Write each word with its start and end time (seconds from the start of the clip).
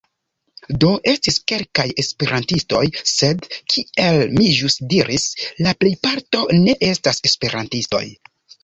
Do, 0.83 0.87
estis 1.11 1.35
kelkaj 1.51 1.85
Esperantistoj, 2.03 2.81
sed, 3.13 3.45
kiel 3.75 4.35
mi 4.41 4.49
ĵus 4.57 4.81
diris, 4.97 5.29
la 5.67 5.79
plejparto 5.83 6.45
ne 6.67 6.79
estas 6.93 7.25
Esperantistoj. 7.33 8.07